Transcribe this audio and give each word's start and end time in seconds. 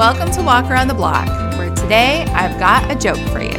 Welcome 0.00 0.30
to 0.30 0.42
Walk 0.42 0.64
Around 0.70 0.88
the 0.88 0.94
Block, 0.94 1.28
where 1.58 1.74
today 1.74 2.24
I've 2.28 2.58
got 2.58 2.90
a 2.90 2.94
joke 2.94 3.18
for 3.28 3.42
you. 3.42 3.50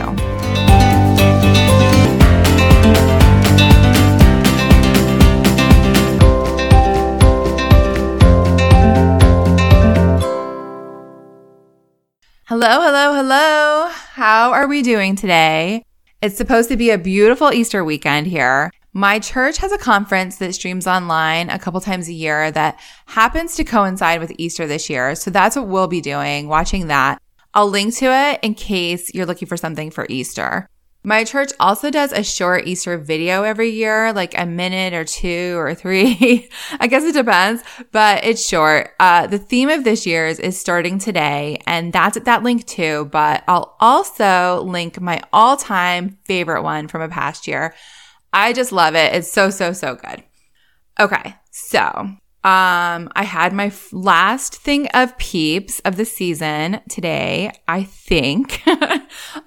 Hello, 12.48 12.82
hello, 12.82 13.14
hello. 13.14 13.90
How 13.92 14.52
are 14.52 14.68
we 14.68 14.82
doing 14.82 15.16
today? 15.16 15.84
It's 16.24 16.38
supposed 16.38 16.70
to 16.70 16.76
be 16.76 16.90
a 16.90 16.98
beautiful 16.98 17.54
Easter 17.54 17.84
weekend 17.84 18.26
here. 18.26 18.72
My 18.94 19.20
church 19.20 19.58
has 19.60 19.72
a 19.72 19.78
conference 19.78 20.36
that 20.38 20.54
streams 20.54 20.86
online 20.86 21.50
a 21.50 21.58
couple 21.58 21.80
times 21.80 22.10
a 22.10 22.14
year 22.14 22.52
that 22.52 22.78
happens 23.06 23.56
to 23.56 23.64
coincide 23.64 24.20
with 24.20 24.34
Easter 24.38 24.68
this 24.68 24.90
year. 24.90 25.16
So 25.16 25.32
that's 25.32 25.56
what 25.56 25.68
we'll 25.68 25.88
be 25.88 26.02
doing, 26.02 26.50
watching 26.50 26.88
that. 26.88 27.22
I'll 27.54 27.70
link 27.70 27.96
to 27.98 28.08
it 28.08 28.40
in 28.42 28.54
case 28.54 29.14
you're 29.14 29.26
looking 29.26 29.48
for 29.48 29.56
something 29.56 29.92
for 29.92 30.06
Easter. 30.10 30.68
My 31.04 31.24
church 31.24 31.52
also 31.58 31.90
does 31.90 32.12
a 32.12 32.22
short 32.22 32.68
Easter 32.68 32.98
video 32.98 33.44
every 33.44 33.70
year, 33.70 34.12
like 34.12 34.38
a 34.38 34.46
minute 34.46 34.94
or 34.94 35.06
two 35.06 35.56
or 35.58 35.74
three. 35.74 36.50
I 36.80 36.88
guess 36.88 37.04
it 37.04 37.14
depends, 37.14 37.64
but 37.94 38.26
it's 38.26 38.46
short. 38.46 38.92
Uh, 39.00 39.26
the 39.26 39.40
theme 39.40 39.70
of 39.70 39.86
this 39.86 40.06
year's 40.06 40.38
is 40.38 40.60
starting 40.60 41.00
today, 41.00 41.60
and 41.66 41.92
that's 41.92 42.18
at 42.18 42.26
that 42.26 42.44
link 42.44 42.68
too. 42.68 43.06
But 43.06 43.44
I'll 43.48 43.76
also 43.80 44.62
link 44.64 45.00
my 45.00 45.22
all 45.32 45.56
time 45.56 46.20
favorite 46.26 46.62
one 46.62 46.88
from 46.90 47.02
a 47.02 47.10
past 47.10 47.48
year. 47.48 47.74
I 48.34 48.54
just 48.54 48.72
love 48.72 48.96
it. 48.96 49.14
It's 49.14 49.32
so, 49.32 49.50
so, 49.50 49.74
so 49.74 49.96
good. 49.96 50.24
Okay. 51.00 51.36
So 51.52 51.80
um, 52.44 53.10
I 53.16 53.24
had 53.24 53.54
my 53.54 53.68
f- 53.68 53.92
last 53.92 54.56
thing 54.56 54.88
of 54.94 55.18
peeps 55.18 55.80
of 55.82 55.96
the 55.96 56.06
season 56.06 56.82
today. 56.90 57.52
I 57.68 57.84
think 57.84 58.62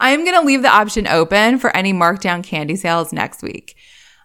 I'm 0.00 0.24
going 0.24 0.38
to 0.38 0.46
leave 0.46 0.62
the 0.62 0.68
option 0.68 1.06
open 1.06 1.58
for 1.58 1.74
any 1.76 1.92
markdown 1.92 2.44
candy 2.44 2.76
sales 2.76 3.12
next 3.12 3.42
week. 3.42 3.76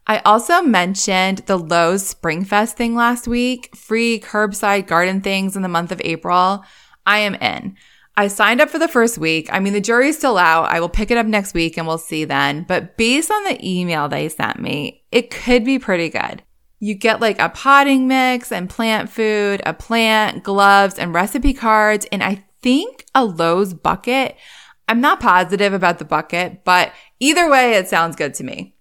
I 0.06 0.20
also 0.20 0.62
mentioned 0.62 1.40
the 1.46 1.58
Lowe's 1.58 2.14
Springfest 2.14 2.74
thing 2.74 2.96
last 2.96 3.28
week, 3.28 3.76
free 3.76 4.20
curbside 4.20 4.88
garden 4.88 5.22
things 5.22 5.56
in 5.56 5.62
the 5.62 5.68
month 5.68 5.92
of 5.92 6.02
April. 6.04 6.64
I 7.06 7.20
am 7.20 7.36
in. 7.36 7.76
I 8.20 8.28
signed 8.28 8.60
up 8.60 8.70
for 8.70 8.80
the 8.80 8.90
first 8.90 9.18
week. 9.18 9.48
I 9.50 9.62
mean, 9.62 9.72
the 9.72 9.80
jury's 9.80 10.18
still 10.18 10.38
out. 10.38 10.70
I 10.70 10.82
will 10.82 10.90
pick 10.90 11.10
it 11.10 11.18
up 11.18 11.26
next 11.26 11.54
week 11.54 11.78
and 11.78 11.88
we'll 11.88 11.98
see 11.98 12.26
then. 12.26 12.66
But 12.68 12.98
based 12.98 13.32
on 13.32 13.46
the 13.46 13.58
email 13.66 14.10
they 14.10 14.28
sent 14.28 14.60
me, 14.60 15.06
it 15.10 15.32
could 15.32 15.64
be 15.64 15.80
pretty 15.80 16.10
good. 16.10 16.44
You 16.80 16.96
get 16.96 17.22
like 17.22 17.40
a 17.40 17.48
potting 17.48 18.10
mix 18.10 18.52
and 18.52 18.70
plant 18.70 19.10
food, 19.10 19.62
a 19.66 19.74
plant, 19.74 20.44
gloves, 20.44 21.00
and 21.00 21.14
recipe 21.14 21.54
cards, 21.54 22.06
and 22.12 22.22
I 22.22 22.44
think 22.62 23.06
a 23.16 23.24
Lowe's 23.24 23.74
bucket. 23.74 24.36
I'm 24.90 25.00
not 25.00 25.22
positive 25.22 25.72
about 25.72 26.00
the 26.00 26.04
bucket, 26.04 26.66
but 26.66 26.92
either 27.22 27.50
way, 27.50 27.76
it 27.76 27.88
sounds 27.88 28.18
good 28.18 28.34
to 28.34 28.44
me. 28.44 28.76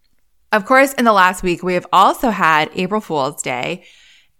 Of 0.50 0.64
course, 0.66 0.94
in 0.94 1.04
the 1.04 1.12
last 1.12 1.44
week, 1.44 1.62
we 1.62 1.74
have 1.74 1.86
also 1.92 2.30
had 2.30 2.70
April 2.74 3.00
Fool's 3.00 3.40
Day. 3.40 3.84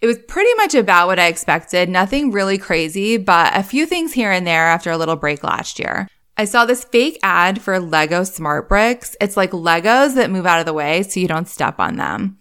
It 0.00 0.06
was 0.06 0.18
pretty 0.18 0.54
much 0.54 0.74
about 0.74 1.08
what 1.08 1.18
I 1.18 1.26
expected. 1.26 1.88
Nothing 1.88 2.30
really 2.30 2.56
crazy, 2.56 3.16
but 3.16 3.56
a 3.56 3.64
few 3.64 3.84
things 3.84 4.12
here 4.12 4.30
and 4.30 4.46
there 4.46 4.66
after 4.66 4.90
a 4.90 4.98
little 4.98 5.16
break 5.16 5.42
last 5.42 5.78
year. 5.78 6.08
I 6.36 6.44
saw 6.44 6.64
this 6.64 6.84
fake 6.84 7.18
ad 7.24 7.60
for 7.60 7.80
Lego 7.80 8.22
Smart 8.22 8.68
Bricks. 8.68 9.16
It's 9.20 9.36
like 9.36 9.50
Legos 9.50 10.14
that 10.14 10.30
move 10.30 10.46
out 10.46 10.60
of 10.60 10.66
the 10.66 10.72
way 10.72 11.02
so 11.02 11.18
you 11.18 11.26
don't 11.26 11.48
step 11.48 11.80
on 11.80 11.96
them. 11.96 12.38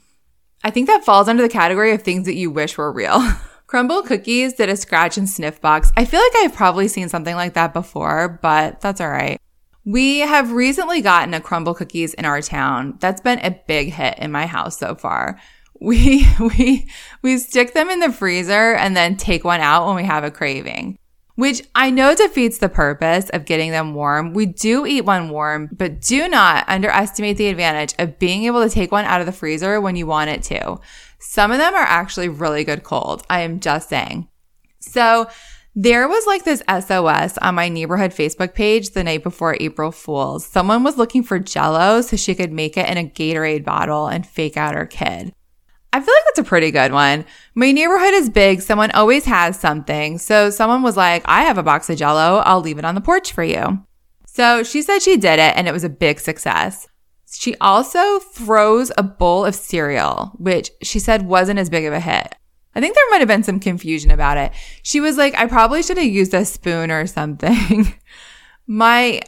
I 0.63 0.69
think 0.69 0.85
that 0.85 1.03
falls 1.03 1.27
under 1.27 1.41
the 1.41 1.49
category 1.49 1.93
of 1.93 2.03
things 2.03 2.25
that 2.25 2.35
you 2.35 2.51
wish 2.51 2.77
were 2.77 2.91
real. 2.91 3.19
Crumbl 3.67 4.05
Cookies 4.05 4.53
did 4.53 4.69
a 4.69 4.77
scratch 4.77 5.17
and 5.17 5.27
sniff 5.27 5.59
box. 5.59 5.91
I 5.97 6.05
feel 6.05 6.21
like 6.21 6.35
I've 6.37 6.55
probably 6.55 6.87
seen 6.87 7.09
something 7.09 7.35
like 7.35 7.55
that 7.55 7.73
before, 7.73 8.39
but 8.41 8.81
that's 8.81 9.01
all 9.01 9.09
right. 9.09 9.41
We 9.83 10.19
have 10.19 10.51
recently 10.51 11.01
gotten 11.01 11.33
a 11.33 11.41
Crumbl 11.41 11.75
Cookies 11.75 12.13
in 12.13 12.25
our 12.25 12.41
town. 12.41 12.97
That's 12.99 13.21
been 13.21 13.39
a 13.39 13.59
big 13.67 13.93
hit 13.93 14.19
in 14.19 14.31
my 14.31 14.45
house 14.45 14.77
so 14.77 14.93
far. 14.93 15.39
We, 15.79 16.27
we, 16.39 16.89
we 17.21 17.37
stick 17.37 17.73
them 17.73 17.89
in 17.89 17.99
the 17.99 18.11
freezer 18.11 18.73
and 18.73 18.95
then 18.95 19.17
take 19.17 19.43
one 19.43 19.61
out 19.61 19.87
when 19.87 19.95
we 19.95 20.03
have 20.03 20.23
a 20.23 20.31
craving 20.31 20.97
which 21.37 21.61
I 21.75 21.91
know 21.91 22.15
defeats 22.15 22.57
the 22.57 22.67
purpose 22.67 23.29
of 23.29 23.45
getting 23.45 23.69
them 23.69 23.93
warm. 23.93 24.33
We 24.33 24.47
do 24.47 24.87
eat 24.87 25.05
one 25.05 25.29
warm, 25.29 25.69
but 25.71 26.01
do 26.01 26.27
not 26.27 26.67
underestimate 26.67 27.37
the 27.37 27.49
advantage 27.49 27.93
of 27.99 28.17
being 28.17 28.45
able 28.45 28.63
to 28.63 28.71
take 28.71 28.91
one 28.91 29.05
out 29.05 29.19
of 29.19 29.27
the 29.27 29.31
freezer 29.31 29.79
when 29.79 29.95
you 29.95 30.07
want 30.07 30.31
it 30.31 30.41
to. 30.43 30.79
Some 31.19 31.51
of 31.51 31.59
them 31.59 31.75
are 31.75 31.83
actually 31.83 32.27
really 32.27 32.63
good 32.63 32.81
cold. 32.81 33.23
I 33.29 33.41
am 33.41 33.59
just 33.59 33.87
saying. 33.87 34.27
So 34.79 35.27
there 35.75 36.07
was 36.07 36.25
like 36.25 36.43
this 36.43 36.63
SOS 36.67 37.37
on 37.37 37.53
my 37.53 37.69
neighborhood 37.69 38.11
Facebook 38.13 38.55
page 38.55 38.89
the 38.89 39.03
night 39.03 39.21
before 39.21 39.57
April 39.59 39.91
Fools. 39.91 40.43
Someone 40.43 40.83
was 40.83 40.97
looking 40.97 41.21
for 41.21 41.37
jello 41.37 42.01
so 42.01 42.17
she 42.17 42.33
could 42.33 42.51
make 42.51 42.77
it 42.77 42.89
in 42.89 42.97
a 42.97 43.07
Gatorade 43.07 43.63
bottle 43.63 44.07
and 44.07 44.25
fake 44.25 44.57
out 44.57 44.73
her 44.73 44.87
kid. 44.87 45.33
I 45.93 45.99
feel 45.99 46.13
like 46.13 46.23
that's 46.25 46.39
a 46.39 46.43
pretty 46.43 46.71
good 46.71 46.91
one. 46.91 47.25
My 47.55 47.71
neighborhood 47.71 48.13
is 48.13 48.29
big. 48.29 48.61
Someone 48.61 48.91
always 48.91 49.25
has 49.25 49.59
something. 49.59 50.17
So 50.17 50.49
someone 50.49 50.83
was 50.83 50.97
like, 50.97 51.23
I 51.25 51.43
have 51.43 51.57
a 51.57 51.63
box 51.63 51.89
of 51.89 51.97
jello. 51.97 52.41
I'll 52.45 52.61
leave 52.61 52.77
it 52.77 52.85
on 52.85 52.95
the 52.95 53.01
porch 53.01 53.31
for 53.31 53.43
you. 53.43 53.83
So 54.25 54.63
she 54.63 54.81
said 54.81 54.99
she 54.99 55.17
did 55.17 55.39
it 55.39 55.55
and 55.55 55.67
it 55.67 55.71
was 55.71 55.83
a 55.83 55.89
big 55.89 56.19
success. 56.19 56.87
She 57.29 57.55
also 57.59 58.19
froze 58.19 58.91
a 58.97 59.03
bowl 59.03 59.45
of 59.45 59.55
cereal, 59.55 60.33
which 60.37 60.71
she 60.81 60.99
said 60.99 61.23
wasn't 61.23 61.59
as 61.59 61.69
big 61.69 61.85
of 61.85 61.93
a 61.93 61.99
hit. 61.99 62.35
I 62.75 62.79
think 62.79 62.93
there 62.93 63.09
might 63.09 63.21
have 63.21 63.27
been 63.27 63.43
some 63.43 63.59
confusion 63.59 64.11
about 64.11 64.37
it. 64.37 64.51
She 64.83 64.99
was 64.99 65.17
like, 65.17 65.35
I 65.35 65.47
probably 65.47 65.81
should 65.81 65.97
have 65.97 66.05
used 66.05 66.33
a 66.33 66.45
spoon 66.45 66.91
or 66.91 67.07
something. 67.07 67.95
my, 68.67 69.21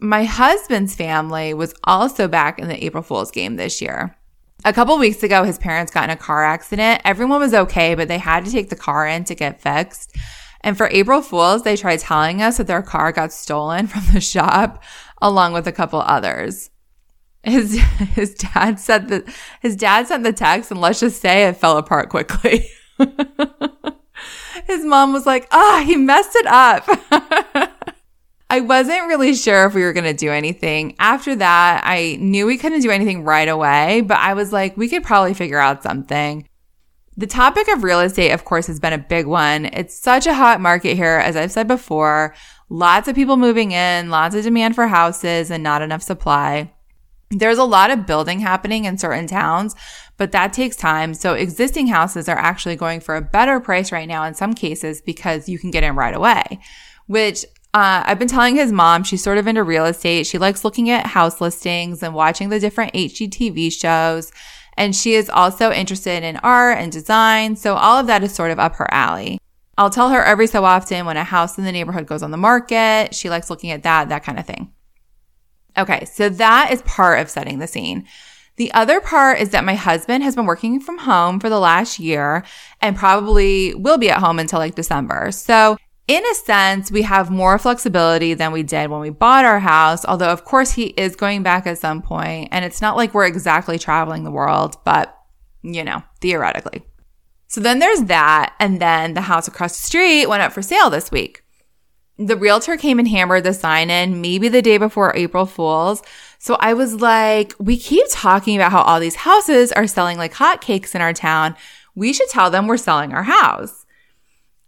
my 0.00 0.24
husband's 0.24 0.94
family 0.94 1.52
was 1.52 1.74
also 1.82 2.28
back 2.28 2.60
in 2.60 2.68
the 2.68 2.84
April 2.84 3.02
Fool's 3.02 3.32
game 3.32 3.56
this 3.56 3.82
year. 3.82 4.16
A 4.64 4.72
couple 4.72 4.98
weeks 4.98 5.22
ago, 5.22 5.44
his 5.44 5.58
parents 5.58 5.92
got 5.92 6.04
in 6.04 6.10
a 6.10 6.16
car 6.16 6.44
accident. 6.44 7.02
Everyone 7.04 7.40
was 7.40 7.54
okay, 7.54 7.94
but 7.94 8.08
they 8.08 8.18
had 8.18 8.44
to 8.46 8.50
take 8.50 8.68
the 8.68 8.76
car 8.76 9.06
in 9.06 9.24
to 9.24 9.34
get 9.34 9.60
fixed. 9.60 10.16
And 10.62 10.76
for 10.76 10.88
April 10.88 11.22
Fools, 11.22 11.62
they 11.62 11.76
tried 11.76 12.00
telling 12.00 12.42
us 12.42 12.56
that 12.56 12.66
their 12.66 12.82
car 12.82 13.12
got 13.12 13.32
stolen 13.32 13.86
from 13.86 14.02
the 14.12 14.20
shop 14.20 14.82
along 15.22 15.52
with 15.52 15.66
a 15.66 15.72
couple 15.72 16.00
others. 16.00 16.70
His, 17.44 17.78
his 18.14 18.34
dad 18.34 18.80
said 18.80 19.08
that 19.08 19.24
his 19.60 19.76
dad 19.76 20.08
sent 20.08 20.24
the 20.24 20.32
text 20.32 20.70
and 20.70 20.80
let's 20.80 21.00
just 21.00 21.20
say 21.20 21.46
it 21.46 21.56
fell 21.56 21.76
apart 21.76 22.08
quickly. 22.08 22.68
his 24.66 24.84
mom 24.84 25.12
was 25.12 25.26
like, 25.26 25.46
ah, 25.52 25.80
oh, 25.80 25.84
he 25.84 25.96
messed 25.96 26.34
it 26.34 26.46
up. 26.46 26.88
I 28.48 28.60
wasn't 28.60 29.08
really 29.08 29.34
sure 29.34 29.66
if 29.66 29.74
we 29.74 29.82
were 29.82 29.92
going 29.92 30.04
to 30.04 30.14
do 30.14 30.30
anything. 30.30 30.94
After 30.98 31.34
that, 31.36 31.82
I 31.84 32.16
knew 32.20 32.46
we 32.46 32.58
couldn't 32.58 32.80
do 32.80 32.90
anything 32.90 33.24
right 33.24 33.48
away, 33.48 34.02
but 34.02 34.18
I 34.18 34.34
was 34.34 34.52
like, 34.52 34.76
we 34.76 34.88
could 34.88 35.02
probably 35.02 35.34
figure 35.34 35.58
out 35.58 35.82
something. 35.82 36.48
The 37.16 37.26
topic 37.26 37.66
of 37.68 37.82
real 37.82 38.00
estate, 38.00 38.30
of 38.30 38.44
course, 38.44 38.66
has 38.68 38.78
been 38.78 38.92
a 38.92 38.98
big 38.98 39.26
one. 39.26 39.66
It's 39.66 39.98
such 39.98 40.26
a 40.26 40.34
hot 40.34 40.60
market 40.60 40.96
here, 40.96 41.16
as 41.16 41.34
I've 41.34 41.50
said 41.50 41.66
before. 41.66 42.34
Lots 42.68 43.08
of 43.08 43.14
people 43.14 43.36
moving 43.36 43.72
in, 43.72 44.10
lots 44.10 44.34
of 44.34 44.44
demand 44.44 44.74
for 44.74 44.86
houses, 44.86 45.50
and 45.50 45.62
not 45.62 45.82
enough 45.82 46.02
supply. 46.02 46.72
There's 47.30 47.58
a 47.58 47.64
lot 47.64 47.90
of 47.90 48.06
building 48.06 48.38
happening 48.38 48.84
in 48.84 48.98
certain 48.98 49.26
towns, 49.26 49.74
but 50.16 50.30
that 50.32 50.52
takes 50.52 50.76
time. 50.76 51.14
So 51.14 51.34
existing 51.34 51.88
houses 51.88 52.28
are 52.28 52.38
actually 52.38 52.76
going 52.76 53.00
for 53.00 53.16
a 53.16 53.22
better 53.22 53.58
price 53.58 53.90
right 53.90 54.06
now 54.06 54.22
in 54.24 54.34
some 54.34 54.54
cases 54.54 55.00
because 55.00 55.48
you 55.48 55.58
can 55.58 55.72
get 55.72 55.82
in 55.82 55.96
right 55.96 56.14
away, 56.14 56.60
which 57.06 57.44
uh, 57.76 58.02
I've 58.06 58.18
been 58.18 58.26
telling 58.26 58.56
his 58.56 58.72
mom 58.72 59.04
she's 59.04 59.22
sort 59.22 59.36
of 59.36 59.46
into 59.46 59.62
real 59.62 59.84
estate. 59.84 60.26
She 60.26 60.38
likes 60.38 60.64
looking 60.64 60.88
at 60.88 61.06
house 61.06 61.42
listings 61.42 62.02
and 62.02 62.14
watching 62.14 62.48
the 62.48 62.58
different 62.58 62.94
HGTV 62.94 63.70
shows. 63.70 64.32
And 64.78 64.96
she 64.96 65.12
is 65.12 65.28
also 65.28 65.70
interested 65.70 66.22
in 66.22 66.38
art 66.38 66.78
and 66.78 66.90
design. 66.90 67.54
So 67.54 67.74
all 67.74 67.98
of 67.98 68.06
that 68.06 68.22
is 68.22 68.34
sort 68.34 68.50
of 68.50 68.58
up 68.58 68.76
her 68.76 68.88
alley. 68.94 69.38
I'll 69.76 69.90
tell 69.90 70.08
her 70.08 70.24
every 70.24 70.46
so 70.46 70.64
often 70.64 71.04
when 71.04 71.18
a 71.18 71.24
house 71.24 71.58
in 71.58 71.64
the 71.64 71.72
neighborhood 71.72 72.06
goes 72.06 72.22
on 72.22 72.30
the 72.30 72.38
market. 72.38 73.14
She 73.14 73.28
likes 73.28 73.50
looking 73.50 73.72
at 73.72 73.82
that, 73.82 74.08
that 74.08 74.24
kind 74.24 74.38
of 74.38 74.46
thing. 74.46 74.72
Okay. 75.76 76.06
So 76.06 76.30
that 76.30 76.72
is 76.72 76.80
part 76.80 77.20
of 77.20 77.28
setting 77.28 77.58
the 77.58 77.66
scene. 77.66 78.06
The 78.56 78.72
other 78.72 79.02
part 79.02 79.38
is 79.38 79.50
that 79.50 79.66
my 79.66 79.74
husband 79.74 80.24
has 80.24 80.34
been 80.34 80.46
working 80.46 80.80
from 80.80 80.96
home 80.96 81.40
for 81.40 81.50
the 81.50 81.60
last 81.60 81.98
year 81.98 82.42
and 82.80 82.96
probably 82.96 83.74
will 83.74 83.98
be 83.98 84.08
at 84.08 84.20
home 84.20 84.38
until 84.38 84.60
like 84.60 84.76
December. 84.76 85.30
So 85.30 85.76
in 86.08 86.24
a 86.24 86.34
sense, 86.34 86.90
we 86.90 87.02
have 87.02 87.30
more 87.30 87.58
flexibility 87.58 88.34
than 88.34 88.52
we 88.52 88.62
did 88.62 88.90
when 88.90 89.00
we 89.00 89.10
bought 89.10 89.44
our 89.44 89.58
house. 89.58 90.04
Although, 90.04 90.30
of 90.30 90.44
course, 90.44 90.72
he 90.72 90.86
is 90.86 91.16
going 91.16 91.42
back 91.42 91.66
at 91.66 91.78
some 91.78 92.00
point, 92.02 92.48
and 92.52 92.64
it's 92.64 92.80
not 92.80 92.96
like 92.96 93.12
we're 93.12 93.26
exactly 93.26 93.78
traveling 93.78 94.24
the 94.24 94.30
world, 94.30 94.76
but 94.84 95.16
you 95.62 95.82
know, 95.82 96.02
theoretically. 96.20 96.82
So 97.48 97.60
then 97.60 97.78
there's 97.78 98.02
that. 98.04 98.54
And 98.60 98.80
then 98.80 99.14
the 99.14 99.22
house 99.22 99.48
across 99.48 99.76
the 99.76 99.86
street 99.86 100.26
went 100.26 100.42
up 100.42 100.52
for 100.52 100.62
sale 100.62 100.90
this 100.90 101.10
week. 101.10 101.42
The 102.18 102.36
realtor 102.36 102.76
came 102.76 102.98
and 102.98 103.08
hammered 103.08 103.44
the 103.44 103.52
sign 103.52 103.90
in 103.90 104.20
maybe 104.20 104.48
the 104.48 104.62
day 104.62 104.78
before 104.78 105.14
April 105.16 105.44
Fools. 105.44 106.02
So 106.38 106.56
I 106.60 106.72
was 106.72 106.94
like, 106.94 107.52
we 107.58 107.76
keep 107.76 108.06
talking 108.10 108.56
about 108.56 108.72
how 108.72 108.82
all 108.82 109.00
these 109.00 109.16
houses 109.16 109.72
are 109.72 109.86
selling 109.86 110.16
like 110.16 110.34
hotcakes 110.34 110.94
in 110.94 111.00
our 111.00 111.12
town. 111.12 111.56
We 111.94 112.12
should 112.12 112.28
tell 112.28 112.50
them 112.50 112.66
we're 112.66 112.76
selling 112.78 113.12
our 113.12 113.24
house. 113.24 113.85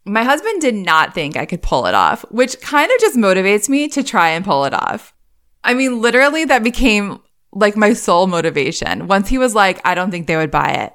My 0.08 0.24
husband 0.24 0.60
did 0.62 0.74
not 0.74 1.14
think 1.14 1.36
I 1.36 1.44
could 1.44 1.62
pull 1.62 1.86
it 1.86 1.94
off, 1.94 2.24
which 2.30 2.60
kind 2.60 2.90
of 2.90 2.98
just 2.98 3.16
motivates 3.16 3.68
me 3.68 3.88
to 3.88 4.02
try 4.02 4.30
and 4.30 4.44
pull 4.44 4.64
it 4.64 4.72
off. 4.72 5.14
I 5.62 5.74
mean, 5.74 6.00
literally, 6.00 6.46
that 6.46 6.64
became 6.64 7.20
like 7.52 7.76
my 7.76 7.92
sole 7.92 8.26
motivation. 8.26 9.06
Once 9.06 9.28
he 9.28 9.38
was 9.38 9.54
like, 9.54 9.80
I 9.84 9.94
don't 9.94 10.10
think 10.10 10.26
they 10.26 10.36
would 10.36 10.50
buy 10.50 10.70
it. 10.70 10.94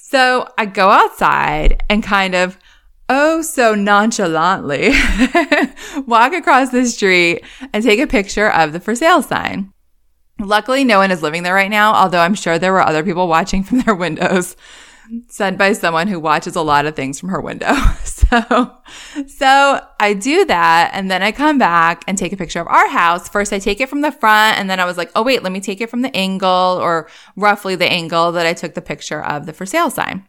So 0.00 0.48
I 0.56 0.66
go 0.66 0.88
outside 0.88 1.82
and 1.90 2.02
kind 2.02 2.34
of, 2.34 2.58
oh, 3.08 3.42
so 3.42 3.74
nonchalantly 3.74 4.92
walk 6.06 6.32
across 6.32 6.70
the 6.70 6.86
street 6.86 7.44
and 7.72 7.84
take 7.84 8.00
a 8.00 8.06
picture 8.06 8.50
of 8.50 8.72
the 8.72 8.80
for 8.80 8.94
sale 8.94 9.22
sign. 9.22 9.72
Luckily, 10.38 10.84
no 10.84 10.98
one 10.98 11.10
is 11.10 11.22
living 11.22 11.42
there 11.42 11.54
right 11.54 11.70
now, 11.70 11.94
although 11.94 12.20
I'm 12.20 12.34
sure 12.34 12.58
there 12.58 12.72
were 12.72 12.86
other 12.86 13.02
people 13.02 13.28
watching 13.28 13.62
from 13.64 13.80
their 13.80 13.94
windows 13.94 14.56
sent 15.28 15.58
by 15.58 15.72
someone 15.72 16.08
who 16.08 16.20
watches 16.20 16.56
a 16.56 16.62
lot 16.62 16.86
of 16.86 16.96
things 16.96 17.18
from 17.18 17.30
her 17.30 17.40
window. 17.40 17.74
So, 18.26 18.72
so 19.28 19.86
I 20.00 20.12
do 20.14 20.44
that 20.46 20.90
and 20.92 21.08
then 21.08 21.22
I 21.22 21.30
come 21.30 21.58
back 21.58 22.02
and 22.08 22.18
take 22.18 22.32
a 22.32 22.36
picture 22.36 22.60
of 22.60 22.66
our 22.66 22.88
house. 22.88 23.28
First 23.28 23.52
I 23.52 23.60
take 23.60 23.80
it 23.80 23.88
from 23.88 24.00
the 24.00 24.10
front 24.10 24.58
and 24.58 24.68
then 24.68 24.80
I 24.80 24.84
was 24.84 24.96
like, 24.96 25.12
oh 25.14 25.22
wait, 25.22 25.44
let 25.44 25.52
me 25.52 25.60
take 25.60 25.80
it 25.80 25.90
from 25.90 26.02
the 26.02 26.14
angle 26.16 26.48
or 26.48 27.08
roughly 27.36 27.76
the 27.76 27.88
angle 27.88 28.32
that 28.32 28.44
I 28.44 28.52
took 28.52 28.74
the 28.74 28.82
picture 28.82 29.22
of 29.22 29.46
the 29.46 29.52
for 29.52 29.64
sale 29.64 29.90
sign. 29.90 30.26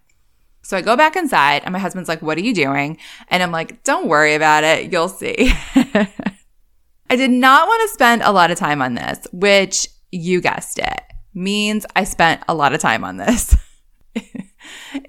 So 0.61 0.77
I 0.77 0.81
go 0.81 0.95
back 0.95 1.15
inside 1.15 1.63
and 1.65 1.73
my 1.73 1.79
husband's 1.79 2.07
like, 2.07 2.21
what 2.21 2.37
are 2.37 2.41
you 2.41 2.53
doing? 2.53 2.99
And 3.29 3.41
I'm 3.41 3.51
like, 3.51 3.83
don't 3.83 4.07
worry 4.07 4.35
about 4.35 4.63
it. 4.63 4.91
You'll 4.91 5.09
see. 5.09 5.51
I 7.09 7.15
did 7.15 7.31
not 7.31 7.67
want 7.67 7.89
to 7.89 7.93
spend 7.93 8.21
a 8.21 8.31
lot 8.31 8.51
of 8.51 8.59
time 8.59 8.81
on 8.81 8.93
this, 8.93 9.25
which 9.31 9.87
you 10.11 10.41
guessed 10.41 10.77
it 10.77 11.01
means 11.33 11.85
I 11.95 12.03
spent 12.03 12.43
a 12.47 12.53
lot 12.53 12.73
of 12.73 12.81
time 12.81 13.03
on 13.03 13.17
this. 13.17 13.55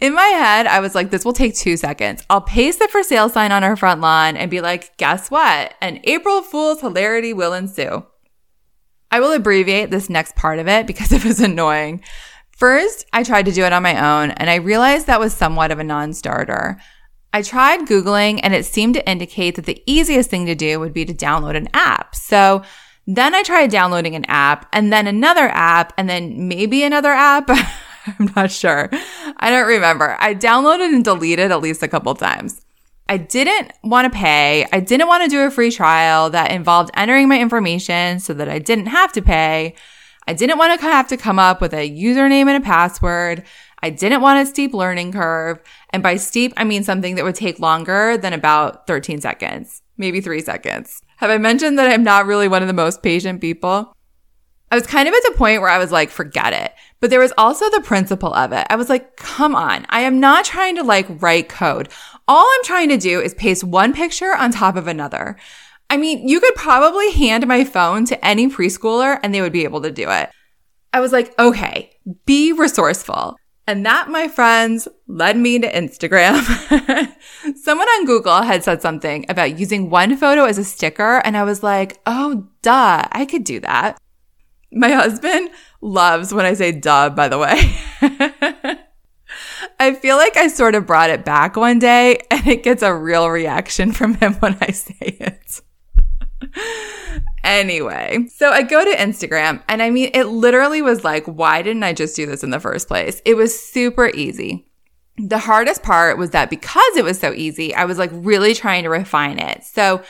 In 0.01 0.15
my 0.15 0.27
head, 0.27 0.67
I 0.67 0.81
was 0.81 0.95
like, 0.95 1.11
this 1.11 1.25
will 1.25 1.33
take 1.33 1.55
two 1.55 1.77
seconds. 1.77 2.25
I'll 2.31 2.41
paste 2.41 2.79
the 2.79 2.89
for 2.89 3.03
sale 3.03 3.29
sign 3.29 3.53
on 3.53 3.65
our 3.65 3.77
front 3.77 4.01
lawn 4.01 4.37
and 4.37 4.51
be 4.51 4.61
like, 4.61 4.97
guess 4.97 5.31
what? 5.31 5.75
An 5.81 6.01
April 6.05 6.43
Fool's 6.43 6.81
hilarity 6.81 7.33
will 7.33 7.53
ensue. 7.53 8.05
I 9.11 9.21
will 9.21 9.33
abbreviate 9.33 9.91
this 9.91 10.11
next 10.11 10.37
part 10.37 10.59
of 10.59 10.69
it 10.69 10.87
because 10.87 11.13
it 11.13 11.25
was 11.25 11.41
annoying. 11.41 12.03
First, 12.51 13.07
I 13.13 13.23
tried 13.23 13.47
to 13.47 13.53
do 13.53 13.65
it 13.65 13.73
on 13.73 13.83
my 13.83 14.23
own 14.23 14.33
and 14.33 14.51
I 14.51 14.57
realized 14.57 15.07
that 15.07 15.21
was 15.21 15.33
somewhat 15.33 15.71
of 15.71 15.79
a 15.79 15.85
non-starter. 15.85 16.81
I 17.33 17.43
tried 17.43 17.87
Googling 17.87 18.41
and 18.43 18.55
it 18.55 18.65
seemed 18.65 18.95
to 18.95 19.09
indicate 19.09 19.57
that 19.57 19.67
the 19.67 19.83
easiest 19.87 20.31
thing 20.31 20.47
to 20.47 20.55
do 20.55 20.81
would 20.81 20.93
be 20.93 21.05
to 21.05 21.15
download 21.15 21.57
an 21.57 21.69
app. 21.73 22.15
So 22.15 22.63
then 23.07 23.35
I 23.35 23.43
tried 23.43 23.71
downloading 23.71 24.15
an 24.15 24.25
app 24.27 24.69
and 24.73 24.93
then 24.93 25.07
another 25.07 25.49
app 25.49 25.93
and 25.97 26.11
then 26.11 26.49
maybe 26.49 26.83
another 26.83 27.13
app. 27.13 27.49
I'm 28.19 28.33
not 28.37 28.51
sure. 28.51 28.89
I 29.37 29.51
don't 29.51 29.67
remember. 29.67 30.17
I 30.21 30.35
downloaded 30.35 30.95
and 30.95 31.05
deleted 31.05 31.51
at 31.51 31.61
least 31.61 31.83
a 31.83 31.89
couple 31.89 32.15
times. 32.15 32.61
I 33.09 33.17
didn't 33.17 33.73
want 33.83 34.13
to 34.13 34.17
pay. 34.17 34.67
I 34.71 34.81
didn't 34.81 35.09
want 35.09 35.25
to 35.25 35.31
do 35.31 35.41
a 35.43 35.51
free 35.51 35.71
trial 35.71 36.29
that 36.31 36.51
involved 36.51 36.91
entering 36.95 37.29
my 37.29 37.41
information 37.41 38.21
so 38.21 38.35
that 38.35 38.49
I 38.49 38.59
didn't 38.59 38.87
have 38.87 39.13
to 39.13 39.23
pay. 39.23 39.75
I 40.27 40.35
didn't 40.35 40.59
want 40.59 40.79
to 40.79 40.87
have 40.87 41.09
to 41.09 41.17
come 41.17 41.39
up 41.39 41.63
with 41.63 41.73
a 41.73 41.91
username 41.91 42.49
and 42.49 42.63
a 42.63 42.67
password. 42.67 43.45
I 43.83 43.89
didn't 43.89 44.21
want 44.21 44.47
a 44.47 44.51
steep 44.51 44.75
learning 44.75 45.13
curve. 45.13 45.59
And 45.91 46.03
by 46.03 46.17
steep, 46.17 46.53
I 46.59 46.65
mean 46.65 46.85
something 46.85 47.15
that 47.15 47.25
would 47.25 47.35
take 47.35 47.61
longer 47.61 48.19
than 48.19 48.35
about 48.35 48.87
13 48.87 49.23
seconds, 49.23 49.81
maybe 49.97 50.21
three 50.21 50.43
seconds. 50.43 51.01
Have 51.17 51.31
I 51.31 51.39
mentioned 51.39 51.79
that 51.79 51.91
I'm 51.91 52.05
not 52.05 52.27
really 52.27 52.47
one 52.47 52.63
of 52.63 52.69
the 52.69 52.75
most 52.75 53.03
patient 53.03 53.41
people? 53.41 53.95
I 54.71 54.75
was 54.75 54.87
kind 54.87 55.09
of 55.09 55.15
at 55.15 55.23
the 55.25 55.39
point 55.39 55.63
where 55.63 55.71
I 55.71 55.79
was 55.79 55.91
like, 55.91 56.11
forget 56.11 56.53
it. 56.53 56.75
But 57.01 57.11
there 57.11 57.21
was 57.21 57.33
also 57.39 57.71
the 57.71 57.81
principle 57.81 58.35
of 58.35 58.53
it. 58.53 58.67
I 58.71 58.77
was 58.77 58.89
like, 58.89 59.17
come 59.17 59.55
on. 59.55 59.87
I 59.89 60.01
am 60.01 60.19
not 60.19 60.45
trying 60.45 60.77
to 60.77 60.83
like 60.83 61.07
write 61.23 61.49
code. 61.49 61.89
All 62.27 62.45
I'm 62.45 62.65
trying 62.65 62.89
to 62.89 62.97
do 62.97 63.21
is 63.21 63.35
paste 63.35 63.65
one 63.65 63.93
picture 63.93 64.35
on 64.35 64.51
top 64.51 64.77
of 64.77 64.89
another. 64.89 65.37
I 65.91 65.97
mean, 65.97 66.29
you 66.29 66.41
could 66.41 66.55
probably 66.55 67.13
hand 67.13 67.47
my 67.47 67.65
phone 67.65 68.05
to 68.07 68.25
any 68.25 68.49
preschooler 68.49 69.19
and 69.23 69.33
they 69.33 69.41
would 69.41 69.53
be 69.53 69.65
able 69.65 69.81
to 69.83 69.91
do 69.91 70.11
it. 70.11 70.31
I 70.93 71.01
was 71.01 71.13
like, 71.13 71.39
okay, 71.39 71.91
be 72.27 72.53
resourceful. 72.53 73.37
And 73.67 73.85
that, 73.85 74.09
my 74.09 74.29
friends, 74.29 74.89
led 75.07 75.37
me 75.37 75.59
to 75.59 75.71
Instagram. 75.71 76.41
Someone 77.57 77.87
on 77.87 78.07
Google 78.07 78.41
had 78.41 78.65
said 78.65 78.81
something 78.81 79.27
about 79.29 79.59
using 79.59 79.91
one 79.91 80.17
photo 80.17 80.45
as 80.45 80.57
a 80.57 80.65
sticker. 80.65 81.19
And 81.19 81.37
I 81.37 81.45
was 81.45 81.63
like, 81.63 82.01
oh, 82.07 82.49
duh, 82.63 83.07
I 83.13 83.27
could 83.27 83.45
do 83.45 83.61
that. 83.61 83.99
My 84.73 84.91
husband 84.91 85.51
loves 85.81 86.33
when 86.33 86.45
I 86.45 86.55
say 86.55 86.73
duh, 86.73 87.11
by 87.11 87.29
the 87.29 87.39
way. 87.39 87.77
I 89.81 89.95
feel 89.95 90.17
like 90.17 90.37
I 90.37 90.49
sort 90.49 90.75
of 90.75 90.87
brought 90.87 91.11
it 91.11 91.25
back 91.25 91.57
one 91.57 91.79
day 91.79 92.19
and 92.31 92.47
it 92.47 92.63
gets 92.63 92.83
a 92.83 92.95
real 92.95 93.29
reaction 93.29 93.93
from 93.93 94.15
him 94.15 94.35
when 94.35 94.57
I 94.61 94.73
say 94.73 94.95
it. 95.01 95.61
anyway, 97.45 98.27
so 98.35 98.51
I 98.51 98.63
go 98.63 98.85
to 98.85 98.97
Instagram 98.97 99.63
and 99.69 99.83
I 99.83 99.91
mean, 99.91 100.11
it 100.15 100.25
literally 100.25 100.83
was 100.83 101.05
like, 101.05 101.25
why 101.27 101.63
didn't 101.63 101.83
I 101.83 101.93
just 101.93 102.17
do 102.17 102.27
this 102.27 102.45
in 102.45 102.51
the 102.51 102.61
first 102.61 102.89
place? 102.89 103.23
It 103.25 103.35
was 103.35 103.59
super 103.59 104.11
easy. 104.15 104.67
The 105.17 105.39
hardest 105.39 105.83
part 105.83 106.17
was 106.17 106.31
that 106.31 106.51
because 106.51 106.97
it 106.97 107.05
was 107.05 107.19
so 107.19 107.33
easy, 107.33 107.75
I 107.75 107.85
was 107.87 107.99
like 107.99 108.11
really 108.13 108.55
trying 108.55 108.85
to 108.85 108.91
refine 108.91 109.39
it. 109.39 109.65
So 109.65 110.03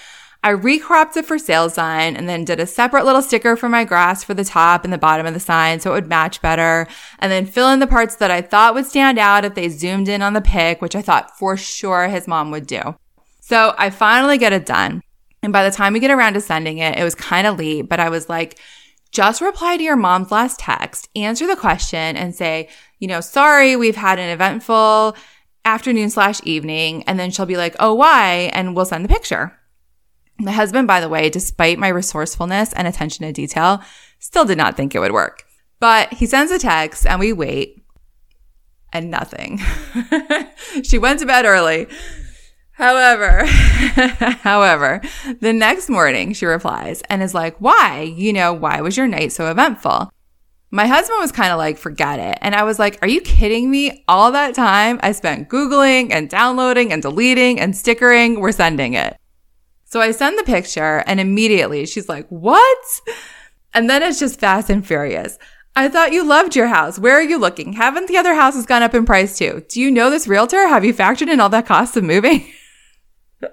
I 0.45 0.51
recropped 0.51 1.15
the 1.15 1.23
for 1.23 1.39
sale 1.39 1.69
sign 1.69 2.17
and 2.17 2.29
then 2.29 2.45
did 2.45 2.61
a 2.61 2.67
separate 2.67 3.05
little 3.05 3.23
sticker 3.23 3.57
for 3.57 3.69
my 3.69 3.85
grass 3.85 4.23
for 4.23 4.35
the 4.35 4.45
top 4.45 4.85
and 4.85 4.93
the 4.93 4.99
bottom 4.99 5.27
of 5.27 5.35
the 5.35 5.41
sign 5.41 5.81
so 5.81 5.91
it 5.91 5.95
would 5.95 6.09
match 6.09 6.41
better. 6.41 6.87
And 7.19 7.33
then 7.33 7.45
fill 7.45 7.71
in 7.71 7.81
the 7.81 7.89
parts 7.89 8.17
that 8.17 8.31
I 8.31 8.41
thought 8.41 8.75
would 8.75 8.87
stand 8.87 9.19
out 9.19 9.45
if 9.45 9.55
they 9.55 9.69
zoomed 9.69 10.09
in 10.09 10.23
on 10.23 10.35
the 10.35 10.41
pic, 10.41 10.81
which 10.81 10.95
I 10.95 11.03
thought 11.03 11.37
for 11.37 11.57
sure 11.57 12.07
his 12.09 12.29
mom 12.29 12.53
would 12.53 12.67
do. 12.67 12.97
So 13.41 13.75
I 13.79 13.91
finally 13.91 14.39
get 14.39 14.53
it 14.53 14.65
done. 14.67 15.03
And 15.43 15.53
by 15.53 15.69
the 15.69 15.75
time 15.75 15.93
we 15.93 16.01
get 16.01 16.11
around 16.11 16.35
to 16.35 16.41
sending 16.41 16.79
it, 16.79 16.97
it 16.97 17.05
was 17.05 17.15
kind 17.15 17.47
of 17.47 17.59
late, 17.59 17.89
but 17.89 18.01
I 18.01 18.09
was 18.09 18.29
like, 18.29 18.59
just 19.11 19.41
reply 19.41 19.77
to 19.77 19.83
your 19.83 19.97
mom's 19.97 20.31
last 20.31 20.61
text, 20.61 21.09
answer 21.17 21.47
the 21.47 21.57
question 21.57 22.17
and 22.17 22.35
say, 22.35 22.69
you 22.99 23.09
know, 23.09 23.21
sorry, 23.21 23.75
we've 23.75 23.97
had 23.97 24.19
an 24.19 24.29
eventful 24.29 25.17
afternoon 25.65 26.11
slash 26.11 26.41
evening. 26.45 27.03
And 27.05 27.19
then 27.19 27.31
she'll 27.31 27.47
be 27.47 27.57
like, 27.57 27.75
oh, 27.81 27.95
why? 27.95 28.51
And 28.53 28.77
we'll 28.77 28.85
send 28.85 29.05
the 29.05 29.09
picture. 29.09 29.58
My 30.41 30.53
husband, 30.53 30.87
by 30.87 31.01
the 31.01 31.09
way, 31.09 31.31
despite 31.31 31.79
my 31.79 31.89
resourcefulness 31.89 32.73
and 32.73 32.87
attention 32.87 33.27
to 33.27 33.33
detail, 33.33 33.83
still 34.19 34.45
did 34.45 34.59
not 34.59 34.77
think 34.77 34.95
it 34.95 35.01
would 35.01 35.13
work. 35.13 35.45
But 35.81 36.13
he 36.13 36.27
sends 36.27 36.53
a 36.53 36.59
text 36.59 37.07
and 37.07 37.19
we 37.19 37.33
wait 37.33 37.85
and 38.93 39.11
nothing. 39.11 39.61
she 40.83 40.99
went 40.99 41.21
to 41.21 41.27
bed 41.27 41.45
early. 41.45 41.89
However, 42.73 43.45
however, 43.47 45.01
the 45.41 45.53
next 45.53 45.89
morning 45.89 46.33
she 46.33 46.47
replies 46.47 47.03
and 47.11 47.23
is 47.23 47.35
like, 47.35 47.57
why? 47.59 48.03
You 48.03 48.33
know, 48.33 48.53
why 48.53 48.81
was 48.81 48.97
your 48.97 49.09
night 49.09 49.33
so 49.33 49.51
eventful? 49.51 50.13
My 50.71 50.87
husband 50.87 51.19
was 51.21 51.33
kind 51.33 51.51
of 51.51 51.59
like, 51.59 51.79
forget 51.79 52.21
it. 52.21 52.39
And 52.41 52.55
I 52.55 52.63
was 52.63 52.79
like, 52.79 52.99
are 53.03 53.09
you 53.09 53.21
kidding 53.21 53.71
me? 53.71 54.05
All 54.07 54.31
that 54.33 54.55
time 54.55 55.01
I 55.03 55.13
spent 55.13 55.49
Googling 55.49 56.13
and 56.13 56.31
downloading 56.31 56.93
and 56.93 57.03
deleting 57.03 57.59
and 57.59 57.77
stickering, 57.77 58.39
we're 58.39 58.53
sending 58.53 58.95
it. 58.95 59.17
So 59.89 60.01
I 60.01 60.11
send 60.11 60.39
the 60.39 60.45
picture 60.45 61.03
and 61.07 61.19
immediately 61.19 61.87
she's 61.87 62.09
like, 62.09 62.29
what? 62.29 63.01
And 63.73 63.89
then 63.89 64.03
it's 64.03 64.19
just 64.19 64.39
fast 64.39 64.69
and 64.69 64.87
furious. 64.87 65.39
I 65.75 65.89
thought 65.89 66.13
you 66.13 66.25
loved 66.25 66.57
your 66.57 66.67
house. 66.67 66.99
Where 66.99 67.15
are 67.15 67.23
you 67.23 67.39
looking? 67.39 67.73
Haven't 67.73 68.09
the 68.09 68.19
other 68.19 68.35
houses 68.35 68.67
gone 68.67 68.83
up 68.83 68.95
in 68.95 69.07
price 69.07 69.39
too? 69.39 69.65
Do 69.69 69.81
you 69.81 69.91
know 69.91 70.11
this 70.11 70.29
realtor? 70.29 70.69
Have 70.69 70.85
you 70.85 70.93
factored 70.93 71.29
in 71.29 71.41
all 71.41 71.49
that 71.51 71.67
cost 71.67 71.97
of 71.97 72.05
moving? 72.05 72.53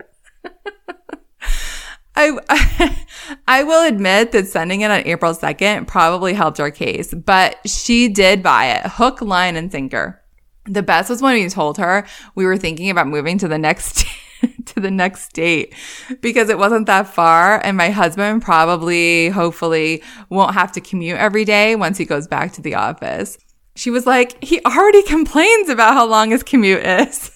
I, 2.15 2.97
I 3.47 3.63
will 3.63 3.87
admit 3.87 4.31
that 4.31 4.47
sending 4.47 4.81
it 4.81 4.91
on 4.91 5.05
April 5.05 5.33
2nd 5.33 5.87
probably 5.87 6.33
helped 6.33 6.59
our 6.59 6.71
case, 6.71 7.13
but 7.13 7.57
she 7.65 8.09
did 8.09 8.41
buy 8.41 8.71
it 8.71 8.87
hook, 8.87 9.21
line, 9.21 9.55
and 9.55 9.71
sinker. 9.71 10.21
The 10.65 10.83
best 10.83 11.09
was 11.09 11.21
when 11.21 11.35
we 11.35 11.47
told 11.47 11.77
her 11.77 12.07
we 12.33 12.45
were 12.45 12.57
thinking 12.57 12.89
about 12.89 13.07
moving 13.07 13.37
to 13.37 13.47
the 13.47 13.59
next 13.59 14.05
to 14.65 14.79
the 14.79 14.91
next 14.91 15.23
state 15.23 15.73
because 16.21 16.49
it 16.49 16.57
wasn't 16.57 16.87
that 16.87 17.07
far. 17.07 17.63
And 17.63 17.77
my 17.77 17.89
husband 17.89 18.41
probably, 18.41 19.29
hopefully, 19.29 20.03
won't 20.29 20.53
have 20.53 20.71
to 20.73 20.81
commute 20.81 21.17
every 21.17 21.45
day 21.45 21.75
once 21.75 21.97
he 21.97 22.05
goes 22.05 22.27
back 22.27 22.53
to 22.53 22.61
the 22.61 22.75
office. 22.75 23.37
She 23.75 23.89
was 23.89 24.05
like, 24.05 24.41
he 24.43 24.61
already 24.65 25.03
complains 25.07 25.69
about 25.69 25.93
how 25.93 26.05
long 26.05 26.31
his 26.31 26.43
commute 26.43 26.83
is, 26.85 27.31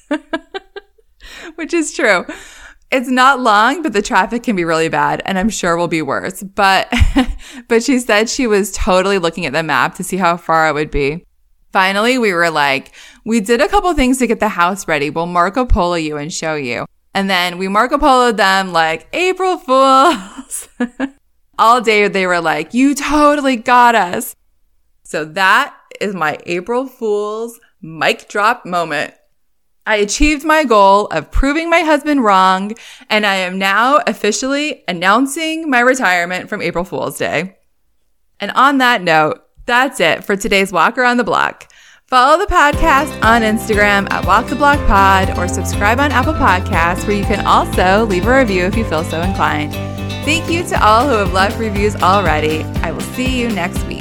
which 1.56 1.74
is 1.74 1.94
true. 1.94 2.25
It's 2.91 3.10
not 3.10 3.39
long, 3.39 3.84
but 3.84 3.94
the 3.94 4.01
traffic 4.01 4.41
can 4.41 4.56
be 4.56 4.63
really 4.63 4.89
bad 4.89 5.22
and 5.25 5.38
I'm 5.38 5.50
sure 5.50 5.77
will 5.77 5.88
be 5.88 6.01
worse. 6.01 6.41
But, 6.41 6.91
but 7.68 7.84
she 7.84 8.00
said 8.00 8.29
she 8.29 8.48
was 8.48 8.72
totally 8.72 9.20
looking 9.20 9.46
at 9.46 9.53
the 9.53 9.62
map 9.62 9.96
to 9.96 10.03
see 10.03 10.18
how 10.18 10.38
far 10.38 10.68
it 10.70 10.74
would 10.74 10.89
be. 10.89 11.24
Finally, 11.71 12.17
we 12.17 12.33
were 12.33 12.49
like, 12.49 12.93
we 13.25 13.39
did 13.39 13.61
a 13.61 13.67
couple 13.67 13.93
things 13.93 14.17
to 14.17 14.27
get 14.27 14.39
the 14.39 14.49
house 14.49 14.88
ready. 14.88 15.09
We'll 15.09 15.27
Marco 15.27 15.65
Polo 15.65 15.95
you 15.95 16.17
and 16.17 16.33
show 16.33 16.55
you. 16.55 16.85
And 17.13 17.29
then 17.29 17.57
we 17.57 17.67
Marco 17.67 17.97
Poloed 17.97 18.38
them 18.38 18.71
like 18.71 19.07
April 19.13 19.57
Fools. 19.57 20.69
All 21.59 21.81
day 21.81 22.07
they 22.07 22.25
were 22.25 22.41
like, 22.41 22.73
you 22.73 22.95
totally 22.95 23.55
got 23.55 23.95
us. 23.95 24.35
So 25.03 25.25
that 25.25 25.75
is 25.99 26.15
my 26.15 26.38
April 26.45 26.88
Fool's 26.88 27.59
mic 27.81 28.29
drop 28.29 28.65
moment. 28.65 29.13
I 29.85 29.95
achieved 29.95 30.45
my 30.45 30.65
goal 30.65 31.07
of 31.07 31.31
proving 31.31 31.69
my 31.69 31.79
husband 31.79 32.23
wrong, 32.23 32.73
and 33.09 33.25
I 33.25 33.35
am 33.35 33.57
now 33.57 34.01
officially 34.05 34.83
announcing 34.88 35.67
my 35.67 35.79
retirement 35.79 36.47
from 36.47 36.61
April 36.61 36.83
Fool's 36.83 37.17
Day. 37.17 37.57
And 38.39 38.51
on 38.51 38.77
that 38.77 39.01
note, 39.01 39.43
that's 39.69 39.99
it 39.99 40.23
for 40.23 40.35
today's 40.35 40.71
Walk 40.71 40.97
Around 40.97 41.17
the 41.17 41.23
Block. 41.23 41.71
Follow 42.07 42.43
the 42.43 42.51
podcast 42.51 43.13
on 43.23 43.43
Instagram 43.43 44.11
at 44.11 44.25
Walk 44.25 44.47
the 44.47 44.55
Block 44.55 44.79
Pod 44.88 45.38
or 45.38 45.47
subscribe 45.47 45.99
on 45.99 46.11
Apple 46.11 46.33
Podcasts, 46.33 47.05
where 47.05 47.15
you 47.15 47.23
can 47.23 47.45
also 47.45 48.03
leave 48.05 48.25
a 48.25 48.35
review 48.35 48.65
if 48.65 48.75
you 48.75 48.83
feel 48.83 49.03
so 49.03 49.21
inclined. 49.21 49.71
Thank 50.25 50.49
you 50.49 50.63
to 50.69 50.83
all 50.83 51.07
who 51.07 51.17
have 51.17 51.33
left 51.33 51.59
reviews 51.59 51.95
already. 51.97 52.63
I 52.81 52.91
will 52.91 52.99
see 53.01 53.39
you 53.39 53.49
next 53.49 53.85
week. 53.85 53.99